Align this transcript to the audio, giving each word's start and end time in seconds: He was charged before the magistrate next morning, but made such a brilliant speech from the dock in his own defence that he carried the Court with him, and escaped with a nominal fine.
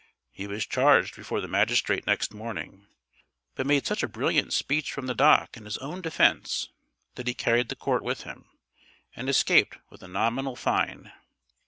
He 0.31 0.47
was 0.47 0.65
charged 0.65 1.15
before 1.15 1.41
the 1.41 1.47
magistrate 1.47 2.07
next 2.07 2.33
morning, 2.33 2.87
but 3.53 3.67
made 3.67 3.85
such 3.85 4.01
a 4.01 4.07
brilliant 4.07 4.51
speech 4.51 4.91
from 4.91 5.05
the 5.05 5.13
dock 5.13 5.55
in 5.55 5.65
his 5.65 5.77
own 5.77 6.01
defence 6.01 6.69
that 7.13 7.27
he 7.27 7.35
carried 7.35 7.69
the 7.69 7.75
Court 7.75 8.01
with 8.01 8.23
him, 8.23 8.45
and 9.15 9.29
escaped 9.29 9.77
with 9.91 10.01
a 10.01 10.07
nominal 10.07 10.55
fine. 10.55 11.13